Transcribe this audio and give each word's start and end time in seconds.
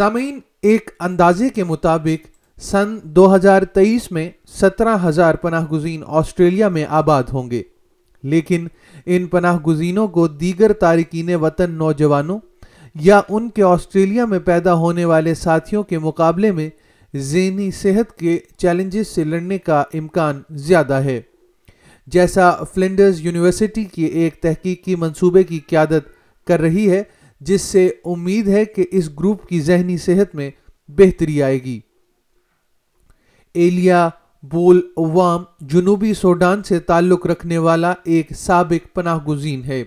سامعین، 0.00 0.40
ایک 0.62 0.90
اندازے 1.00 1.48
کے 1.48 1.64
مطابق 1.64 2.26
سن 2.60 2.98
دو 3.02 3.34
ہزار 3.34 3.62
تیئیس 3.62 4.12
میں 4.12 4.30
سترہ 4.48 4.96
ہزار 5.04 5.34
پناہ 5.34 5.66
گزین 5.66 6.02
آسٹریلیا 6.06 6.68
میں 6.68 6.86
آباد 6.88 7.22
ہوں 7.32 7.50
گے۔ 7.50 7.62
لیکن 8.22 8.66
ان 9.06 9.26
پناہ 9.26 9.58
گزینوں 9.58 10.08
کو 10.08 10.28
دیگر 10.28 10.72
تارکین 10.72 11.34
وطن 11.34 11.70
نوجوانوں 11.70 12.38
یا 12.94 13.20
ان 13.28 13.48
کے 13.48 13.62
آسٹریلیا 13.62 14.24
میں 14.24 14.38
پیدا 14.38 14.74
ہونے 14.74 15.04
والے 15.04 15.34
ساتھیوں 15.34 15.82
کے 15.82 15.98
مقابلے 15.98 16.52
میں 16.52 16.70
ذہنی 17.16 17.70
صحت 17.70 18.18
کے 18.18 18.38
چیلنجز 18.56 19.08
سے 19.08 19.24
لڑنے 19.24 19.58
کا 19.58 19.84
امکان 19.94 20.42
زیادہ 20.50 20.94
ہے۔ 20.94 21.20
جیسا 22.06 22.50
فلنڈرز 22.74 23.20
یونیورسٹی 23.20 23.84
کی 23.84 24.04
ایک 24.04 24.34
تحقیقی 24.34 24.94
منصوبے 24.96 25.42
کی 25.42 25.60
قیادت 25.66 26.20
کر 26.46 26.60
رہی 26.60 26.90
ہے 26.90 27.02
جس 27.40 27.62
سے 27.62 27.90
امید 28.04 28.48
ہے 28.48 28.64
کہ 28.64 28.84
اس 28.90 29.10
گروپ 29.18 29.46
کی 29.46 29.60
ذہنی 29.60 29.98
صحت 29.98 30.34
میں 30.34 30.50
بہتری 30.88 31.42
آئے 31.42 31.58
گی۔ 31.58 31.80
ایلیا 33.54 34.08
بول 34.42 34.80
عوام 34.96 35.44
جنوبی 35.60 36.14
سوڈان 36.14 36.62
سے 36.62 36.80
تعلق 36.80 37.26
رکھنے 37.26 37.58
والا 37.58 37.94
ایک 38.04 38.32
سابق 38.32 38.94
پناہ 38.94 39.18
گزین 39.24 39.64
ہے۔ 39.64 39.84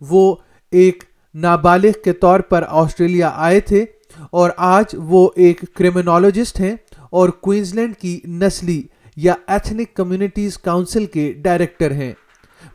وہ 0.00 0.36
ایک 0.70 1.04
نابالغ 1.34 1.90
کے 2.04 2.12
طور 2.12 2.40
پر 2.40 2.64
آسٹریلیا 2.68 3.30
آئے 3.34 3.60
تھے 3.60 3.84
اور 4.30 4.50
آج 4.56 4.84
وہ 4.94 5.30
ایک 5.36 5.64
کرمنالوجسٹ 5.74 6.60
ہیں 6.60 6.76
اور 7.10 7.28
کوئنزلینڈ 7.28 7.96
کی 7.96 8.20
نسلی 8.24 8.82
یا 9.16 9.34
ایتھنک 9.46 9.94
کمیونٹیز 9.94 10.58
کاؤنسل 10.58 11.06
کے 11.06 11.32
ڈائریکٹر 11.32 11.90
ہیں۔ 11.90 12.12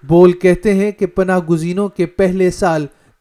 بول 0.03 0.31
کہتے 0.31 0.73
ہیں 0.73 0.91
کہ 0.91 1.05
پناہ 1.05 1.39
گزینوں 1.39 1.87
کے 1.87 2.05
پہلے 2.05 2.51
سال 2.51 2.85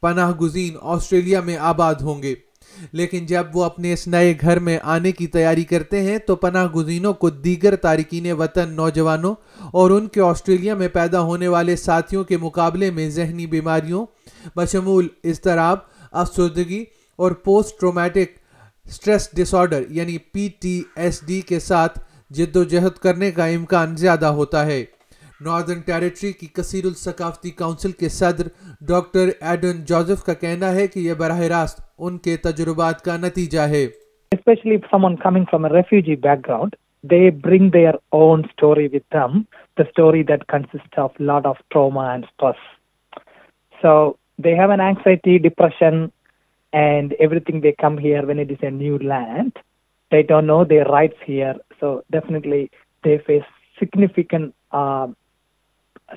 پناہ 0.00 0.30
گزین 0.30 0.76
آسٹریلیا 0.82 1.40
میں 1.40 1.56
آباد 1.56 1.94
ہوں 1.94 2.22
گے۔ 2.22 2.34
لیکن 2.92 3.26
جب 3.26 3.44
وہ 3.54 3.64
اپنے 3.64 3.92
اس 3.92 4.08
نئے 4.08 4.34
گھر 4.40 4.58
میں 4.58 4.78
آنے 4.82 5.12
کی 5.12 5.26
تیاری 5.26 5.64
کرتے 5.64 6.02
ہیں، 6.02 6.18
تو 6.18 6.36
پناہ 6.36 6.66
گزینوں 6.66 7.12
کو 7.12 7.30
دیگر 7.30 7.76
تارکین 7.76 8.32
وطن 8.32 8.72
نوجوانوں 8.72 9.34
اور 9.72 9.90
ان 9.90 10.08
کے 10.08 10.20
آسٹریلیا 10.20 10.74
میں 10.74 10.88
پیدا 10.88 11.20
ہونے 11.20 11.48
والے 11.48 11.76
ساتھیوں 11.76 12.24
کے 12.24 12.36
مقابلے 12.36 12.90
میں 12.90 13.10
ذہنی 13.10 13.46
بیماریوں، 13.46 14.06
بشمول 14.56 15.08
اضطراب، 15.24 15.78
افسردگی 16.12 16.84
اور 17.16 17.32
پوسٹ 17.32 17.80
ٹرومیٹک 17.80 18.38
سٹریس 18.90 19.28
ڈس 19.32 19.54
آرڈر 19.54 19.82
یعنی 19.88 20.18
پی 20.18 20.48
ٹی 20.60 20.82
ایس 20.96 21.20
ڈی 21.26 21.40
کے 21.40 21.60
ساتھ 21.60 21.98
جد 22.30 22.56
و 22.56 22.64
جہد 22.64 22.98
کرنے 22.98 23.30
کا 23.30 23.46
امکان 23.46 23.96
زیادہ 23.96 24.26
ہوتا 24.26 24.66
ہے۔ 24.66 24.84
ناردرن 25.40 25.80
ٹیریٹری 25.86 26.32
کی 26.32 26.46
کثیر 26.54 26.84
الثقافتی 26.84 27.50
کاؤنسل 27.58 27.92
کے 27.98 28.08
صدر 28.08 28.48
ڈاکٹر 28.88 29.28
ایڈن 29.40 29.84
جوزف 29.88 30.24
کا 30.26 30.34
کہنا 30.34 30.70
ہے 30.74 30.86
کہ 30.86 31.00
یہ 31.00 31.14
براہ 31.18 31.40
راست 31.50 31.80
ان 31.98 32.16
کے 32.18 32.36
تجربات 32.42 33.02
کا 33.02 33.16
نتیجہ 33.16 33.66
ہے۔ 33.70 33.84
Especially 34.32 34.76
someone 35.04 35.16
coming 35.16 35.44
from 35.50 35.64
a 35.64 35.70
refugee 35.72 36.16
background 36.46 36.74
they 37.04 37.20
bring 37.44 37.68
their 37.70 37.94
own 38.18 38.42
story 38.44 38.86
with 38.92 39.12
them 39.12 39.38
the 39.78 39.82
story 39.82 40.22
that 40.30 40.44
consist 40.48 40.98
of 40.98 41.20
lot 41.20 41.46
of 41.46 41.60
trauma 41.70 42.10
and 42.10 42.24
stress 42.24 42.66
so 43.82 43.94
they 44.44 44.54
have 44.58 44.70
an 44.70 44.80
anxiety 44.80 45.38
depression 45.48 46.04
and 46.72 47.14
everything 47.40 47.60
they 47.60 47.72
come 47.78 47.98
here 47.98 48.24
when 48.24 48.38
it 48.38 48.50
is 48.50 48.64
a 48.64 48.70
new 48.70 48.98
land 49.04 49.58
they 50.12 50.22
don't 50.22 50.46
know 50.46 50.62
their 50.64 50.82
rights 50.84 51.28
here 51.28 51.62
so 51.80 51.98
definitely 52.10 52.64
they 53.04 53.16
face 53.26 53.56
significant 53.78 54.52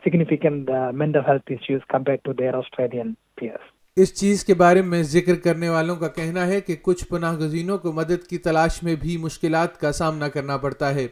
significant 0.03 0.69
uh, 0.69 0.91
mental 0.93 1.23
health 1.23 1.49
issues 1.49 1.81
compared 1.89 2.23
to 2.23 2.33
their 2.33 2.55
Australian 2.55 3.15
peers. 3.37 3.61
اس 3.97 4.13
چیز 4.15 4.43
کے 4.45 4.53
بارے 4.53 4.81
میں 4.81 5.01
ذکر 5.03 5.35
کرنے 5.35 5.69
والوں 5.69 5.95
کا 5.95 6.07
کہنا 6.07 6.45
ہے 6.47 6.59
کہ 6.61 6.75
کچھ 6.81 7.03
پناہ 7.07 7.33
گزینوں 7.37 7.77
کو 7.77 7.91
مدد 7.91 8.27
کی 8.27 8.37
تلاش 8.37 8.81
میں 8.83 8.93
بھی 8.95 9.15
مشکلات 9.17 9.79
کا 9.79 9.91
سامنا 9.91 10.27
کرنا 10.27 10.57
پڑتا 10.57 10.93
ہے 10.95 11.05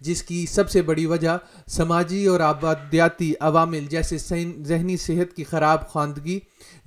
جس 0.00 0.22
کی 0.22 0.44
سب 0.46 0.70
سے 0.70 0.82
بڑی 0.82 1.04
وجہ 1.06 1.36
سماجی 1.68 2.24
اور 2.26 2.40
آبادیاتی 2.40 3.32
عوامل 3.40 3.86
جیسے 3.90 4.16
ذہنی 4.62 4.96
صحت 4.96 5.36
کی 5.36 5.44
خراب 5.44 5.86
خواندگی 5.88 6.38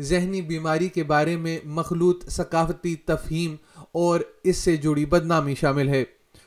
ذہنی 0.01 0.41
بیماری 0.41 0.87
کے 0.87 1.03
بارے 1.03 1.35
میں 1.37 1.57
مخلوط 1.65 2.27
ثقافتی 2.29 2.95
تفہیم 3.05 3.55
اور 3.93 4.19
اس 4.43 4.57
سے 4.57 4.75
جڑی 4.77 5.05
بدنامی 5.05 5.55
شامل 5.55 5.89
ہے 5.89 6.03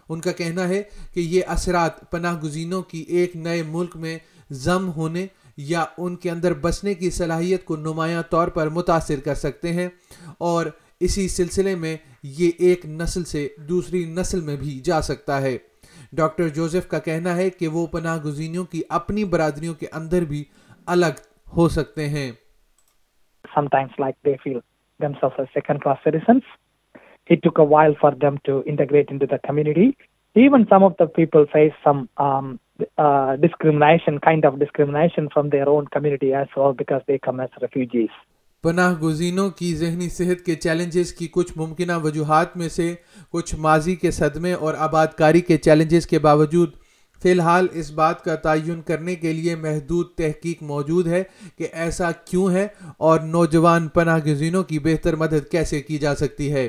ان 0.09 0.21
کا 0.21 0.33
کہنا 0.33 0.69
ہے 0.69 0.83
کہ 1.15 1.21
یہ 1.21 1.43
اثرات 1.47 2.11
پناہ 2.11 2.41
گزینوں 2.41 2.83
کی 2.83 3.05
ایک 3.09 3.37
نئے 3.37 3.63
ملک 3.63 3.97
میں 3.97 4.19
ضم 4.51 4.91
ہونے 4.91 5.27
یا 5.57 5.85
ان 5.99 6.17
کے 6.17 6.31
اندر 6.31 6.55
بسنے 6.55 6.95
کی 6.95 7.11
صلاحیت 7.11 7.65
کو 7.65 7.77
نمایاں 7.77 8.23
طور 8.31 8.49
پر 8.49 8.69
متاثر 8.69 9.21
کر 9.21 9.35
سکتے 9.35 9.73
ہیں 9.73 9.89
اور 10.39 10.67
اسی 11.01 11.29
سلسلے 11.29 11.75
میں 11.75 11.97
یہ 12.23 12.51
ایک 12.59 12.87
نسل 12.87 13.25
سے 13.25 13.47
دوسری 13.69 14.05
نسل 14.05 14.41
میں 14.41 14.57
بھی 14.57 14.79
جا 14.85 15.01
سکتا 15.03 15.41
ہے 15.43 15.57
ڈاکٹر 16.13 16.49
جوزف 16.49 16.89
کا 16.89 16.99
کہنا 16.99 17.37
ہے 17.37 17.49
کہ 17.51 17.69
وہ 17.69 17.87
پناہ 17.87 18.19
گزینوں 18.25 18.65
کی 18.65 18.83
اپنی 18.89 19.25
برادریوں 19.25 19.75
کے 19.75 19.87
اندر 19.93 20.25
بھی 20.25 20.45
الگ 20.87 21.21
ہو 21.57 21.69
سکتے 21.69 22.09
ہیں 22.09 22.31
Sometimes 23.45 23.93
like 23.99 24.17
they 24.23 24.37
feel 24.45 24.61
themselves 25.01 25.37
as 25.39 25.47
second 25.55 25.81
class 25.81 25.99
citizens. 26.05 26.43
It 27.31 27.43
took 27.43 27.59
a 27.59 27.65
while 27.65 27.95
for 27.95 28.11
them 28.15 28.39
to 28.45 28.63
integrate 28.65 29.11
into 29.11 29.27
the 29.27 29.39
community. 29.39 29.97
Even 30.37 30.67
some 30.69 30.83
of 30.83 30.97
the 30.99 31.07
people 31.09 31.47
face 31.47 31.73
some 31.83 32.09
um, 32.19 32.59
uh, 32.97 33.37
discrimination, 33.37 34.19
kind 34.21 34.45
of 34.45 34.59
discrimination 34.59 35.29
from 35.29 35.51
their 35.51 35.69
own 35.69 35.87
community 35.87 36.33
as 36.35 36.49
well 36.57 36.73
because 36.73 37.03
they 37.07 37.19
come 37.19 37.41
as 37.41 37.51
refugees. 37.61 38.11
پناہ 38.65 38.95
گزینوں 39.03 39.49
کی 39.51 39.75
ذہنی 39.77 40.09
صحت 40.09 40.45
کے 40.47 40.55
challenges 40.55 41.13
کی 41.15 41.27
کچھ 41.33 41.53
ممکنہ 41.57 41.93
وجوہات 42.03 42.57
میں 42.57 42.69
سے 42.69 42.95
کچھ 43.31 43.55
ماضی 43.57 43.95
کے 43.97 44.11
صدمے 44.11 44.53
اور 44.55 44.75
آباد 44.79 45.15
کاری 45.19 45.41
کے 45.41 45.57
چیلنجز 45.57 46.07
کے 46.07 46.19
باوجود 46.19 46.71
فی 47.23 47.31
الحال 47.33 47.67
اس 47.73 47.91
بات 47.91 48.25
کا 48.25 48.35
تعین 48.37 48.81
کرنے 48.83 49.15
کے 49.15 49.33
لیے 49.33 49.55
محدود 49.57 50.07
تحقیق 50.17 50.63
موجود 50.63 51.07
ہے 51.07 51.23
کہ 51.59 51.69
ایسا 51.75 52.11
کیوں 52.25 52.51
ہے 52.51 52.67
اور 52.99 53.21
نوجوان 53.29 53.89
پناہ 53.89 54.19
گزینوں 54.27 54.63
کی 54.63 54.79
بہتر 54.81 55.17
مدد 55.17 55.51
کیسے 55.51 55.81
کی 55.83 55.99
جا 55.99 56.15
سکتی 56.15 56.53
ہے 56.53 56.69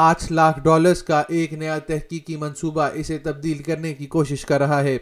آٹھ 0.00 0.30
لاکھ 0.32 0.60
ڈالرز 0.60 1.02
کا 1.02 1.22
ایک 1.28 1.52
نیا 1.54 1.78
تحقیقی 1.86 2.36
منصوبہ 2.36 2.88
اسے 2.94 3.18
تبدیل 3.18 3.62
کرنے 3.62 3.94
کی 3.94 4.06
کوشش 4.08 4.44
کر 4.46 4.60
رہا 4.60 4.82
ہے 4.82 4.98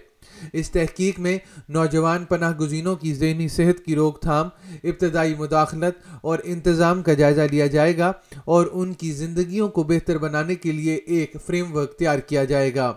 اس 0.52 0.70
تحقیق 0.70 1.20
میں 1.20 1.38
نوجوان 1.68 2.24
پناہ 2.24 2.52
گزینوں 2.60 2.96
کی 2.96 3.14
ذہنی 3.14 3.48
صحت 3.48 3.84
کی 3.84 3.94
روک 3.94 4.20
تھام 4.20 4.48
ابتدائی 4.84 5.34
مداخلت 5.38 5.94
اور 6.22 6.38
انتظام 6.44 7.02
کا 7.02 7.12
جائزہ 7.12 7.42
لیا 7.50 7.66
جائے 7.66 7.98
گا 7.98 8.12
اور 8.44 8.66
ان 8.72 8.92
کی 8.92 9.12
زندگیوں 9.12 9.68
کو 9.68 9.82
بہتر 9.82 10.18
بنانے 10.18 10.54
کے 10.54 10.72
لیے 10.72 10.94
ایک 10.94 11.36
فریم 11.46 11.76
ورک 11.76 11.92
تیار 11.92 12.18
کیا 12.18 12.44
جائے 12.44 12.74
گا۔ 12.74 12.92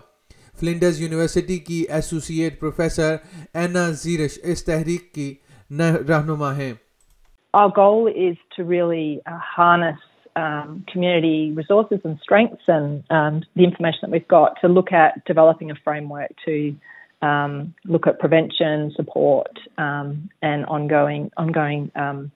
فلنڈرز 0.60 1.00
یونیورسٹی 1.00 1.58
کی 1.58 1.84
ایسوسیٹ 1.88 2.60
پروفیسر 2.60 3.16
اینا 3.54 3.90
زیرش 3.90 4.38
اس 4.42 4.64
تحریک 4.64 5.12
کی 5.12 5.34
رہنما 6.08 6.56
ہیں۔ 6.56 6.72
Our 7.54 7.70
goal 7.70 8.08
is 8.08 8.36
to 8.54 8.64
really 8.64 9.20
uh, 9.32 9.38
harness 9.58 10.00
um, 10.36 10.84
community 10.92 11.52
resources 11.56 12.00
and 12.04 12.18
strengths 12.22 12.70
and 12.76 13.04
um, 13.10 13.42
the 13.56 13.64
information 13.64 14.00
that 14.02 14.10
we've 14.10 14.28
got 14.28 14.56
to 14.62 14.68
look 14.68 14.92
at 14.92 15.24
developing 15.30 15.70
a 15.70 15.78
framework 15.84 16.32
to 16.46 16.74
um, 17.22 17.74
look 17.84 18.06
at 18.06 18.18
prevention, 18.18 18.90
support, 18.96 19.58
um, 19.78 20.28
and 20.42 20.66
ongoing 20.66 21.30
ongoing 21.36 21.90
um, 21.96 22.30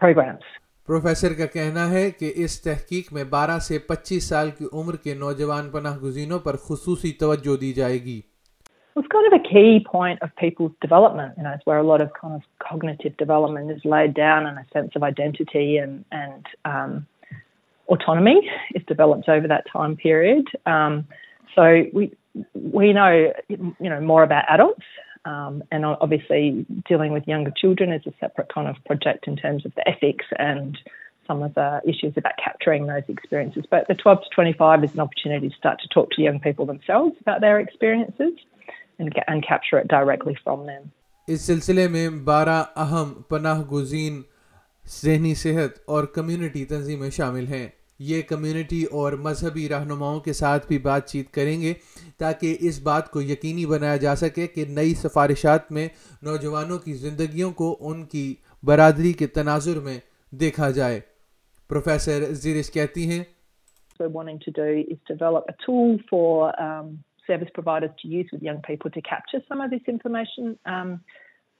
programs. 0.00 0.46
Professor 0.88 1.32
کا 1.38 1.46
کہنا 1.46 1.90
ہے 1.90 2.10
کہ 2.10 2.32
اس 2.36 2.62
تحقیق 2.62 3.12
میں 3.12 3.24
بارہ 3.24 3.58
سے 3.58 3.78
پچیس 3.78 4.28
سال 4.28 4.50
کی 4.50 4.64
عمر 4.72 4.96
کے 4.96 5.14
نوجوان 5.14 5.68
پناہ 5.70 5.98
گزینوں 5.98 6.38
پر 6.38 6.56
خصوصی 6.56 7.12
توجہ 7.12 7.56
دی 7.60 7.72
جائے 7.72 7.98
گی 8.04 8.20
So 21.56 21.82
we, 21.92 22.12
we 22.54 22.92
know 22.92 23.32
you 23.48 23.90
know 23.90 24.00
more 24.00 24.22
about 24.22 24.44
adults 24.48 24.84
um, 25.24 25.62
and 25.70 25.84
obviously 25.84 26.66
dealing 26.88 27.12
with 27.12 27.26
younger 27.26 27.52
children 27.56 27.92
is 27.92 28.02
a 28.06 28.12
separate 28.20 28.52
kind 28.52 28.68
of 28.68 28.76
project 28.86 29.26
in 29.26 29.36
terms 29.36 29.66
of 29.66 29.74
the 29.74 29.86
ethics 29.88 30.24
and 30.38 30.78
some 31.26 31.42
of 31.42 31.54
the 31.54 31.80
issues 31.84 32.14
about 32.16 32.32
capturing 32.42 32.86
those 32.86 33.02
experiences. 33.08 33.64
But 33.70 33.86
the 33.86 33.94
12 33.94 34.22
to 34.22 34.28
25 34.34 34.84
is 34.84 34.94
an 34.94 35.00
opportunity 35.00 35.50
to 35.50 35.54
start 35.54 35.78
to 35.80 35.88
talk 35.88 36.10
to 36.12 36.22
young 36.22 36.40
people 36.40 36.66
themselves 36.66 37.14
about 37.20 37.40
their 37.40 37.60
experiences 37.60 38.32
and, 38.98 39.12
get, 39.12 39.24
and 39.28 39.46
capture 39.46 39.78
it 39.78 39.88
directly 39.88 40.36
from 40.42 40.66
them. 40.66 40.90
اس 41.28 41.40
سلسلے 41.46 41.86
میں 41.88 42.08
بارہ 42.24 42.62
اہم 42.82 43.12
پناہ 43.28 43.60
گزین 43.72 44.22
ذہنی 44.90 45.34
صحت 45.34 45.78
اور 45.94 46.04
community 46.14 46.64
تنظیمیں 46.64 47.10
شامل 47.16 47.46
ہیں 47.48 47.66
یہ 48.00 48.22
کمیونٹی 48.28 48.82
اور 48.98 49.12
مذہبی 49.22 49.68
رہنماؤں 49.68 50.20
کے 50.20 50.32
ساتھ 50.32 50.66
بھی 50.66 50.78
بات 50.78 51.08
چیت 51.10 51.30
کریں 51.34 51.60
گے 51.60 51.72
تاکہ 52.18 52.56
اس 52.68 52.80
بات 52.82 53.10
کو 53.10 53.20
یقینی 53.22 53.64
بنایا 53.66 53.96
جا 54.04 54.14
سکے 54.16 54.46
کہ 54.46 54.64
نئی 54.68 54.94
سفارشات 54.94 55.72
میں 55.72 55.88
نوجوانوں 56.22 56.78
کی 56.84 56.94
زندگیوں 57.06 57.50
کو 57.60 57.76
ان 57.80 58.04
کی 58.12 58.34
برادری 58.62 59.12
کے 59.12 59.26
تناظر 59.34 59.80
میں 59.80 59.98
دیکھا 60.32 60.70
جائے 60.70 61.00
پروفیسر 61.70 62.32
زیرش 62.42 62.70
کہتی 62.72 63.10
ہیں 63.10 63.22
we're 64.00 64.08
wanting 64.08 64.38
to 64.40 64.50
do 64.50 64.84
is 64.88 64.98
develop 65.06 65.46
a 65.48 65.54
tool 65.64 65.98
for 66.08 66.28
um, 66.60 66.98
service 67.26 67.48
providers 67.54 67.90
to 68.02 68.08
use 68.08 68.28
with 68.32 68.42
young 68.42 68.60
people 68.62 68.90
to 68.90 69.02
capture 69.02 69.40
some 69.48 69.60
of 69.60 69.70
this 69.70 69.88
information 69.88 70.56
um, 70.66 71.00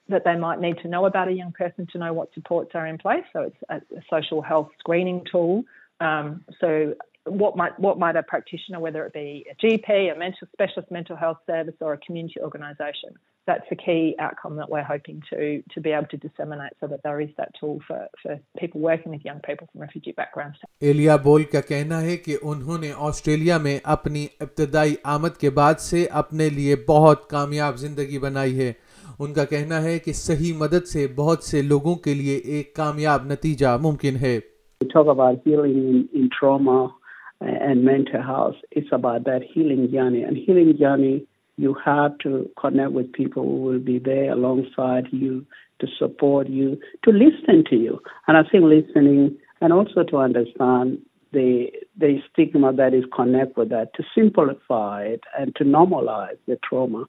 that 0.08 0.24
they 0.24 0.36
might 0.36 0.60
need 0.60 0.78
to 0.78 0.88
know 0.88 1.04
about 1.06 1.28
a 1.28 1.32
young 1.32 1.52
person 1.52 1.86
to 1.92 1.98
know 1.98 2.12
what 2.12 2.32
supports 2.34 2.70
are 2.74 2.86
in 2.86 2.98
place. 2.98 3.24
So 3.32 3.42
it's 3.42 3.56
a, 3.68 3.76
a 3.96 4.02
social 4.10 4.40
health 4.40 4.70
screening 4.78 5.24
tool. 5.30 5.64
Um, 6.00 6.44
so 6.60 6.94
what 7.24 7.56
might 7.56 7.78
what 7.78 7.98
might 7.98 8.16
a 8.16 8.22
practitioner, 8.22 8.80
whether 8.80 9.04
it 9.04 9.12
be 9.12 9.44
a 9.50 9.54
GP, 9.66 10.14
a 10.14 10.18
mental 10.18 10.48
specialist 10.52 10.90
mental 10.90 11.16
health 11.16 11.38
service, 11.46 11.74
or 11.80 11.92
a 11.92 11.98
community 11.98 12.40
organisation, 12.40 13.10
that's 13.46 13.68
the 13.70 13.76
key 13.76 14.14
outcome 14.18 14.56
that 14.56 14.70
we're 14.70 14.84
hoping 14.84 15.22
to 15.30 15.62
to 15.74 15.80
be 15.80 15.90
able 15.90 16.06
to 16.06 16.16
disseminate, 16.16 16.72
so 16.80 16.86
that 16.86 17.02
there 17.02 17.20
is 17.20 17.30
that 17.36 17.50
tool 17.60 17.80
for 17.86 18.06
for 18.22 18.38
people 18.58 18.80
working 18.80 19.12
with 19.12 19.24
young 19.24 19.40
people 19.40 19.68
from 19.72 19.82
refugee 19.82 20.12
backgrounds. 20.12 20.58
ایلیا 20.80 21.16
بول 21.22 21.44
کا 21.52 21.60
کہنا 21.68 22.00
ہے 22.00 22.16
کہ 22.16 22.36
انہوں 22.42 22.78
نے 22.78 22.92
Australia 23.08 23.58
میں 23.58 23.78
اپنی 23.96 24.26
ابتدائی 24.40 24.94
آمد 25.04 25.36
کے 25.40 25.50
بعد 25.50 25.80
سے 25.80 26.04
اپنے 26.22 26.48
لیے 26.48 26.76
بہت 26.88 27.28
کامیاب 27.30 27.76
زندگی 27.76 28.18
بنائی 28.18 28.58
ہے 28.58 28.72
ان 29.18 29.32
کا 29.34 29.44
کہنا 29.44 29.82
ہے 29.82 29.98
کہ 29.98 30.12
صحیح 30.12 30.52
مدد 30.56 30.86
سے 30.86 31.06
بہت 31.14 31.44
سے 31.44 31.62
لوگوں 31.62 31.94
کے 32.04 32.14
لیے 32.14 32.36
ایک 32.54 32.74
کامیاب 32.74 33.26
نتیجہ 33.26 33.76
ممکن 33.80 34.16
ہے 34.16 34.38
We 34.80 34.86
talk 34.86 35.08
about 35.08 35.40
healing 35.44 35.76
in, 35.76 36.08
in 36.14 36.30
trauma 36.30 36.94
and 37.40 37.84
mental 37.84 38.22
health. 38.22 38.54
It's 38.70 38.88
about 38.92 39.24
that 39.24 39.42
healing 39.42 39.90
journey. 39.90 40.22
And 40.22 40.36
healing 40.36 40.76
journey, 40.78 41.26
you 41.56 41.74
have 41.84 42.16
to 42.18 42.48
connect 42.56 42.92
with 42.92 43.12
people 43.12 43.42
who 43.42 43.56
will 43.56 43.80
be 43.80 43.98
there 43.98 44.30
alongside 44.30 45.06
you 45.10 45.44
to 45.80 45.88
support 45.98 46.48
you, 46.48 46.78
to 47.04 47.10
listen 47.10 47.64
to 47.70 47.76
you. 47.76 48.00
And 48.28 48.36
I 48.36 48.42
think 48.48 48.64
listening 48.64 49.36
and 49.60 49.72
also 49.72 50.04
to 50.04 50.18
understand 50.18 50.98
the 51.32 51.72
the 51.96 52.22
stigma 52.30 52.72
that 52.72 52.94
is 52.94 53.04
connected 53.14 53.56
with 53.56 53.70
that, 53.70 53.94
to 53.94 54.04
simplify 54.14 55.02
it 55.02 55.24
and 55.36 55.54
to 55.56 55.64
normalize 55.64 56.38
the 56.46 56.56
trauma 56.62 57.04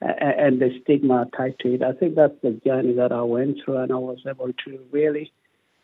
and 0.00 0.60
the 0.60 0.70
stigma 0.82 1.28
tied 1.36 1.56
to 1.60 1.74
it. 1.74 1.82
I 1.84 1.92
think 1.92 2.16
that's 2.16 2.34
the 2.42 2.60
journey 2.66 2.94
that 2.94 3.12
I 3.12 3.22
went 3.22 3.58
through, 3.64 3.76
and 3.78 3.92
I 3.92 3.96
was 3.96 4.18
able 4.28 4.52
to 4.64 4.80
really 4.90 5.32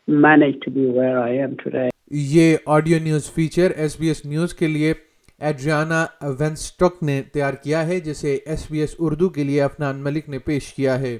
managed 0.09 0.63
to 0.63 0.71
be 0.71 0.85
where 0.85 1.17
I 1.23 1.37
am 1.45 1.55
today. 1.63 1.89
یہ 2.11 2.55
audio 2.65 2.97
news 3.03 3.29
feature 3.31 3.71
S 3.75 3.99
B 3.99 4.07
S 4.07 4.25
news 4.25 4.53
کے 4.53 4.67
لیے 4.67 4.93
ایڈریانا 5.39 6.05
وینسٹوک 6.39 7.03
نے 7.03 7.21
تیار 7.33 7.53
کیا 7.63 7.85
ہے، 7.87 7.99
جسے 7.99 8.37
S 8.45 8.65
B 8.71 8.79
S 8.79 8.95
Urdu 8.99 9.29
کے 9.29 9.43
لیے 9.43 9.61
افنان 9.61 10.03
ملک 10.03 10.29
نے 10.29 10.39
پیش 10.39 10.73
کیا 10.73 10.99
ہے 10.99 11.17